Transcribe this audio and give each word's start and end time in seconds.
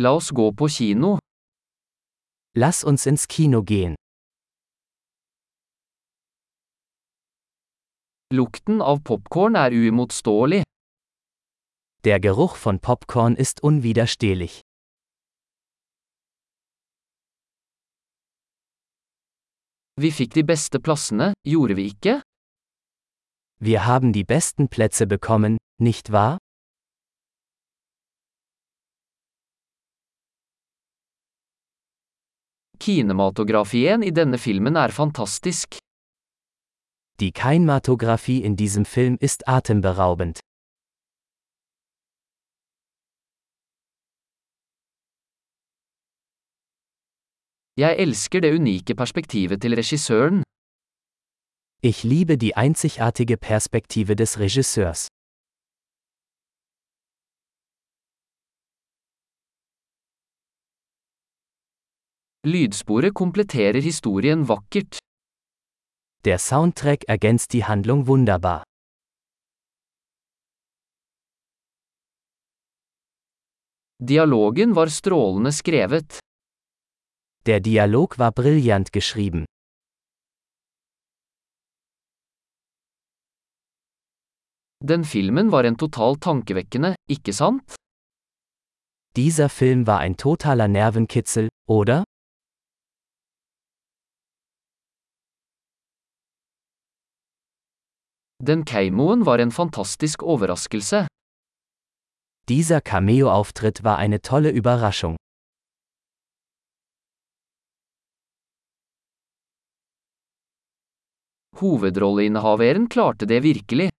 La 0.00 0.12
oss 0.14 0.30
gå 0.30 0.52
på 0.52 0.68
kino. 0.68 1.18
Lass 2.54 2.84
uns 2.84 3.06
ins 3.06 3.26
Kino 3.26 3.62
gehen. 3.62 3.96
Lukten 8.30 8.80
av 8.80 9.02
popkorn 9.02 9.56
er 9.56 9.74
uimotståelig. 9.74 10.62
Der 12.04 12.20
Geruch 12.20 12.54
von 12.64 12.78
Popcorn 12.78 13.34
ist 13.34 13.60
unwiderstehlich. 13.64 14.60
Vi 20.00 20.10
fikk 20.12 20.34
de 20.34 20.44
beste 20.44 20.78
plassene, 20.78 21.32
gjorde 21.42 21.74
vi 21.74 21.90
ikke? 21.90 22.20
Wir 23.58 23.86
haben 23.86 24.12
die 24.12 24.22
besten 24.24 24.68
Plätze 24.68 25.08
bekommen, 25.08 25.58
nicht 25.82 26.12
wahr? 26.12 26.38
Kinematografien 32.80 34.02
i 34.02 34.10
denne 34.10 34.38
filmen 34.38 34.76
er 34.76 34.92
fantastisk. 34.92 35.78
Die 37.20 37.32
Kinematographie 37.32 38.42
in 38.44 38.56
diesem 38.56 38.84
Film 38.84 39.16
ist 39.20 39.48
atemberaubend. 39.48 40.38
Jeg 47.76 47.96
elsker 47.98 48.40
det 48.40 48.54
unike 48.54 48.94
perspektivet 48.94 49.62
til 49.62 49.74
regissøren. 49.74 50.42
Ich 51.82 52.04
liebe 52.04 52.36
die 52.36 52.56
einzigartige 52.56 53.36
Perspektive 53.36 54.14
des 54.16 54.38
Regisseurs. 54.40 55.08
Lydsporet 62.46 63.14
kompletterer 63.14 63.80
historien 63.82 64.48
vakkert. 64.48 64.98
Der 66.24 66.38
Soundtrack 66.38 67.04
ergänzt 67.08 67.52
die 67.52 67.64
Handlung 67.64 68.06
wunderbar. 68.06 68.62
Dialogen 74.00 74.76
var 74.76 74.88
strålende 74.88 75.50
skrevet. 75.52 76.20
Der 77.46 77.60
Dialog 77.60 78.18
war 78.18 78.30
brillant 78.30 78.92
geschrieben. 78.92 79.44
Den 84.80 85.04
filmen 85.04 85.50
var 85.50 85.64
en 85.64 85.76
total 85.76 86.16
tankevekkende, 86.16 86.94
ikke 87.10 87.32
sant? 87.32 87.74
Dieser 89.16 89.48
Film 89.48 89.88
war 89.88 89.98
ein 89.98 90.16
totaler 90.16 90.68
Nervenkitzel, 90.68 91.48
oder? 91.68 92.04
Den 98.40 98.64
Keimoen 98.64 99.26
var 99.26 99.40
en 99.40 99.50
fantastisk 99.50 100.22
overraskelse. 100.22 101.08
Dieser 102.48 102.80
Cameo-Auftritt 102.80 103.82
war 103.82 103.98
eine 103.98 104.22
tolle 104.22 104.50
Überraschung. 104.50 105.16
Hovedrolleinnehaveren 111.60 112.88
klarte 112.88 113.26
det 113.26 113.42
virkelig. 113.42 113.90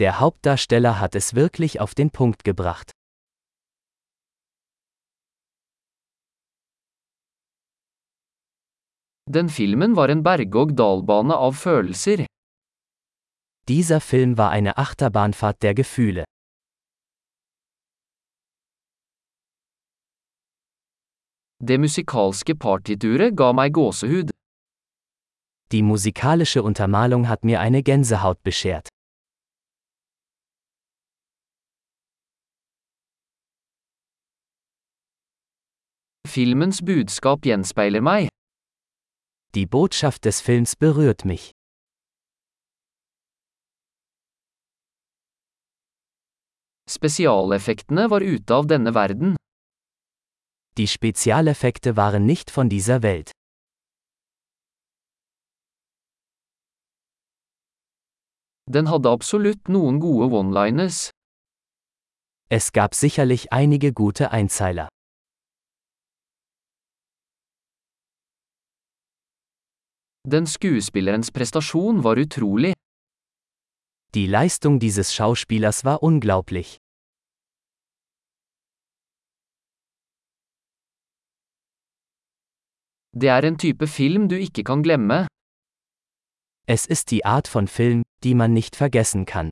Der 0.00 0.18
Hauptdarsteller 0.18 0.98
hat 0.98 1.14
es 1.14 1.34
wirklich 1.34 1.80
auf 1.80 1.94
den 1.94 2.10
Punkt 2.10 2.42
gebracht. 2.42 2.90
Den 9.30 9.48
filmen 9.48 9.94
var 9.94 10.08
en 10.08 10.24
berg-og-dal-bane 10.24 11.36
av 11.36 11.54
følelser. 11.54 12.26
Dieser 13.68 14.00
Film 14.00 14.38
war 14.38 14.50
eine 14.50 14.76
Achterbahnfahrt 14.76 15.62
der 15.62 15.74
Gefühle. 15.74 16.24
Det 21.62 21.78
musikalske 21.78 22.56
partituret 22.56 23.36
ga 23.36 23.52
meg 23.52 23.72
gåsehud. 23.72 24.30
Die 25.70 25.82
musikalische 25.82 26.64
Untermalung 26.64 27.28
hat 27.28 27.44
mir 27.44 27.60
eine 27.60 27.84
Gänsehaut 27.84 28.42
beschert. 28.42 28.88
Filmens 36.26 36.82
budskap 36.82 37.42
gjenspeiler 37.42 38.00
meg. 38.00 38.28
Die 39.54 39.66
Botschaft 39.66 40.24
des 40.24 40.40
Films 40.40 40.74
berührt 40.74 41.24
mich. 41.24 41.52
Spesialeffektene 46.94 48.08
var 48.10 48.22
ute 48.22 48.54
av 48.54 48.66
denne 48.66 48.92
verden. 48.94 49.36
Die 50.78 50.88
Spezialeffekte 50.88 51.96
waren 51.96 52.24
nicht 52.24 52.50
von 52.50 52.68
dieser 52.68 53.02
Welt. 53.02 53.32
Den 58.66 58.88
hadde 58.88 59.10
absolutt 59.10 59.68
noen 59.68 60.00
gode 60.00 60.32
one-liners. 60.32 61.10
Es 62.48 62.72
gab 62.72 62.94
sicherlich 62.94 63.52
einige 63.52 63.92
gute 63.92 64.30
Einzeiler. 64.30 64.88
Den 70.24 70.46
skuespillerens 70.46 71.32
prestasjon 71.32 72.04
var 72.04 72.16
utrolig. 72.16 72.74
Die 74.14 74.26
Leistung 74.26 74.78
dieses 74.78 75.14
Schauspielers 75.14 75.84
war 75.84 76.02
unglaublich. 76.02 76.81
Det 83.20 83.28
er 83.28 83.44
en 83.44 83.58
type 83.58 83.86
film 83.86 84.28
du 84.28 84.36
ikke 84.36 84.64
kan 84.64 84.82
glemme. 84.82 85.26
Es 86.66 86.86
ist 86.86 87.10
die 87.10 87.24
Art 87.26 87.46
von 87.46 87.68
Film, 87.68 88.02
die 88.24 88.34
man 88.34 88.54
nicht 88.54 88.74
vergessen 88.74 89.26
kann. 89.26 89.50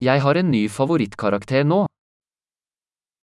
Jeg 0.00 0.22
har 0.22 0.34
en 0.36 0.50
ny 0.50 0.68
favorittkarakter 0.68 1.64
nå. 1.64 1.86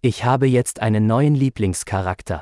Ich 0.03 0.25
habe 0.25 0.47
jetzt 0.47 0.79
einen 0.79 1.07
neuen 1.07 1.35
Lieblingscharakter. 1.35 2.41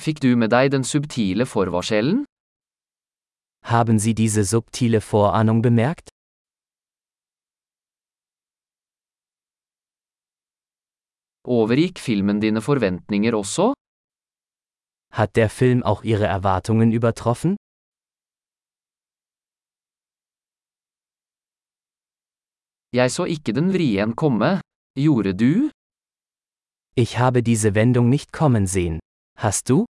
Fikk 0.00 0.20
du 0.24 0.36
med 0.36 0.50
deg 0.50 0.72
den 0.72 0.84
subtile 0.84 1.44
forvarselen? 1.46 2.24
Haben 3.70 3.98
Sie 3.98 4.14
diese 4.14 4.44
subtile 4.44 5.02
Vorahnung 5.02 5.60
bemerkt? 5.60 6.08
Overgikk 11.46 11.98
filmen 11.98 12.40
dine 12.40 12.62
forventninger 12.62 13.34
også? 13.34 13.74
Hat 15.12 15.36
der 15.36 15.50
Film 15.50 15.82
auch 15.82 16.02
Ihre 16.02 16.24
Erwartungen 16.24 16.92
übertroffen? 16.92 17.56
Jeg 22.92 23.10
så 23.12 23.24
ikke 23.24 23.52
den 23.52 23.68
vrien 23.72 24.16
komme. 24.16 24.60
Gjorde 24.96 25.34
du? 25.34 25.70
Ich 26.96 27.18
habe 27.18 27.42
diese 27.42 27.74
Wendung 27.74 28.08
nicht 28.08 28.32
kommen 28.32 28.66
sehen. 28.66 28.98
Hast 29.36 29.68
du? 29.68 29.84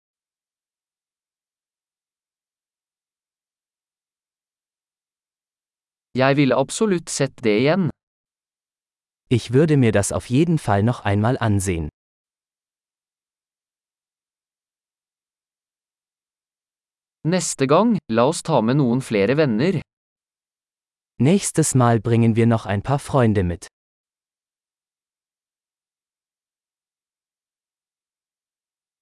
Jeg 6.17 6.37
ville 6.37 6.57
absolutt 6.57 7.11
sett 7.11 7.45
det 7.45 7.59
igjen. 7.61 7.91
Ich 9.29 9.53
würde 9.53 9.77
mir 9.77 9.93
das 9.93 10.13
auf 10.13 10.31
jeden 10.31 10.59
Fall 10.59 10.83
noch 10.83 11.01
einmal 11.05 11.37
ansehen. 11.39 11.89
Neste 17.25 17.67
gang, 17.67 17.99
la 18.09 18.25
oss 18.31 18.43
ta 18.43 18.61
med 18.63 18.77
noen 18.77 19.03
flere 19.03 19.37
venner. 19.37 19.81
Nächstes 21.19 21.75
Mal 21.75 22.01
bringen 22.01 22.37
wir 22.37 22.47
noch 22.47 22.65
ein 22.67 22.83
paar 22.83 22.99
Freunde 22.99 23.43
mit. 23.43 23.67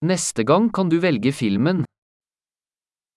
Neste 0.01 0.45
gang 0.45 0.73
kan 0.73 0.91
du 0.91 1.01
velge 1.03 1.33
filmen. 1.33 1.85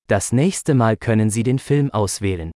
Das 0.07 0.31
nächste 0.31 0.75
Mal 0.75 0.97
können 0.97 1.29
Sie 1.29 1.43
den 1.43 1.59
Film 1.59 1.89
auswählen. 1.91 2.51